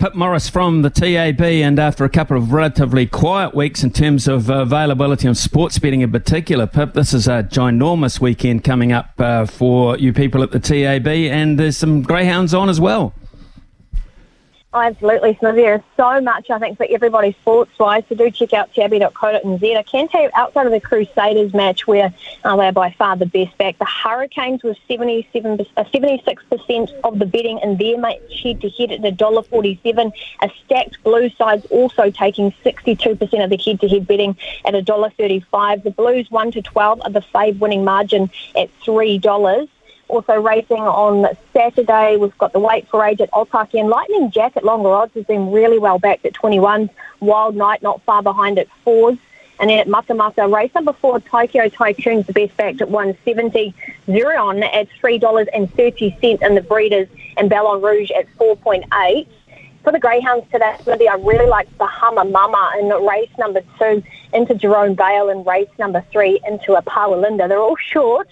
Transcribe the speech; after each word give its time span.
Pip 0.00 0.14
Morris 0.14 0.48
from 0.48 0.80
the 0.80 0.88
TAB, 0.88 1.42
and 1.42 1.78
after 1.78 2.06
a 2.06 2.08
couple 2.08 2.34
of 2.34 2.54
relatively 2.54 3.04
quiet 3.04 3.54
weeks 3.54 3.84
in 3.84 3.90
terms 3.90 4.26
of 4.26 4.48
availability 4.48 5.28
on 5.28 5.34
sports 5.34 5.78
betting 5.78 6.00
in 6.00 6.10
particular, 6.10 6.66
Pip, 6.66 6.94
this 6.94 7.12
is 7.12 7.28
a 7.28 7.42
ginormous 7.42 8.18
weekend 8.18 8.64
coming 8.64 8.92
up 8.92 9.10
uh, 9.18 9.44
for 9.44 9.98
you 9.98 10.14
people 10.14 10.42
at 10.42 10.52
the 10.52 10.58
TAB, 10.58 11.06
and 11.06 11.60
there's 11.60 11.76
some 11.76 12.00
greyhounds 12.00 12.54
on 12.54 12.70
as 12.70 12.80
well. 12.80 13.12
Oh, 14.72 14.78
absolutely, 14.78 15.36
So 15.40 15.50
There's 15.50 15.80
so 15.96 16.20
much, 16.20 16.48
I 16.48 16.60
think, 16.60 16.76
for 16.76 16.86
everybody 16.88 17.32
sports-wise, 17.40 18.04
so 18.08 18.14
do 18.14 18.30
check 18.30 18.52
out 18.52 18.72
tabby.co.nz. 18.72 19.76
I 19.76 19.82
can 19.82 20.06
tell 20.06 20.22
you, 20.22 20.30
outside 20.32 20.64
of 20.64 20.70
the 20.70 20.78
Crusaders 20.78 21.52
match, 21.52 21.88
where 21.88 22.14
uh, 22.44 22.54
they're 22.54 22.70
by 22.70 22.94
far 22.96 23.16
the 23.16 23.26
best 23.26 23.58
back, 23.58 23.78
the 23.80 23.84
Hurricanes 23.84 24.62
were 24.62 24.76
77, 24.86 25.66
uh, 25.76 25.82
76% 25.82 27.00
of 27.02 27.18
the 27.18 27.26
betting 27.26 27.58
in 27.64 27.78
their 27.78 27.98
match 27.98 28.20
head-to-head 28.44 28.92
at 28.92 29.00
$1.47. 29.00 30.12
A 30.42 30.50
stacked 30.64 31.02
Blue 31.02 31.30
side's 31.30 31.66
also 31.66 32.12
taking 32.12 32.52
62% 32.64 33.42
of 33.42 33.50
the 33.50 33.56
head-to-head 33.56 34.06
betting 34.06 34.36
at 34.64 34.74
$1.35. 34.74 35.82
The 35.82 35.90
Blues 35.90 36.30
1 36.30 36.52
to 36.52 36.62
12 36.62 37.00
are 37.02 37.10
the 37.10 37.24
fave 37.34 37.58
winning 37.58 37.82
margin 37.82 38.30
at 38.56 38.70
$3. 38.82 39.68
Also 40.10 40.40
racing 40.40 40.82
on 40.82 41.24
Saturday, 41.52 42.16
we've 42.16 42.36
got 42.36 42.52
the 42.52 42.58
Weight 42.58 42.88
for 42.88 43.04
Age 43.04 43.20
at 43.20 43.30
Otaki 43.30 43.78
and 43.78 43.88
Lightning 43.88 44.32
Jack 44.32 44.56
at 44.56 44.64
longer 44.64 44.90
odds 44.90 45.14
has 45.14 45.24
been 45.24 45.52
really 45.52 45.78
well 45.78 46.00
backed 46.00 46.26
at 46.26 46.34
21. 46.34 46.90
Wild 47.20 47.54
Night 47.54 47.80
not 47.80 48.02
far 48.02 48.20
behind 48.20 48.58
at 48.58 48.66
fours. 48.84 49.18
And 49.60 49.70
then 49.70 49.78
at 49.78 49.86
Matamata, 49.86 50.52
race 50.52 50.74
number 50.74 50.92
four, 50.92 51.20
Tokyo 51.20 51.68
Tycoon's 51.68 52.26
the 52.26 52.32
best 52.32 52.56
backed 52.56 52.80
at 52.80 52.90
170. 52.90 53.72
Zerion 54.08 54.64
at 54.64 54.88
$3.30 55.00 56.38
and 56.42 56.56
the 56.56 56.62
Breeders 56.62 57.06
and 57.36 57.48
Ballon 57.48 57.80
Rouge 57.80 58.10
at 58.10 58.26
4.8. 58.36 59.28
For 59.84 59.92
the 59.92 60.00
Greyhounds 60.00 60.50
today, 60.50 60.74
Smithy, 60.82 61.08
I 61.08 61.14
really 61.14 61.46
like 61.46 61.68
the 61.78 61.86
Hummer 61.86 62.24
Mama 62.24 62.72
in 62.80 62.88
race 63.06 63.30
number 63.38 63.62
two 63.78 64.02
into 64.32 64.56
Jerome 64.56 64.94
Bale 64.94 65.28
and 65.28 65.46
race 65.46 65.70
number 65.78 66.04
three 66.10 66.40
into 66.46 66.74
a 66.74 67.16
Linda. 67.16 67.46
They're 67.46 67.60
all 67.60 67.76
short 67.76 68.28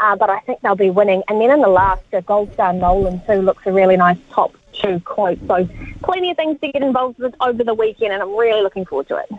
uh, 0.00 0.16
but 0.16 0.30
I 0.30 0.40
think 0.40 0.60
they'll 0.60 0.74
be 0.74 0.90
winning. 0.90 1.22
And 1.28 1.40
then 1.40 1.50
in 1.50 1.60
the 1.60 1.68
last, 1.68 2.02
uh, 2.12 2.20
Gold 2.20 2.52
Star 2.54 2.72
Nolan 2.72 3.20
too 3.26 3.42
looks 3.42 3.66
a 3.66 3.72
really 3.72 3.96
nice 3.96 4.18
top 4.30 4.54
two 4.72 5.00
quote. 5.00 5.38
So 5.46 5.68
plenty 6.02 6.30
of 6.30 6.36
things 6.36 6.60
to 6.60 6.70
get 6.70 6.82
involved 6.82 7.18
with 7.18 7.34
over 7.40 7.64
the 7.64 7.74
weekend, 7.74 8.12
and 8.12 8.22
I'm 8.22 8.36
really 8.36 8.62
looking 8.62 8.84
forward 8.84 9.08
to 9.08 9.16
it. 9.16 9.32